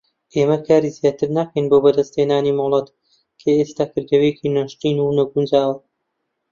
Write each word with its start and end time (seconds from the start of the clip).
ئێمە 0.35 0.57
کاری 0.67 0.95
زیاتر 0.97 1.29
ناکەیت 1.37 1.65
بۆ 1.69 1.77
بەدەستهێنانی 1.83 2.57
مۆڵەت 2.59 2.87
کە 3.39 3.49
ئێستا 3.57 3.85
کردەوەیەکی 3.93 4.53
ناشرین 4.55 4.97
و 4.99 5.15
نەگونجاوە. 5.17 5.77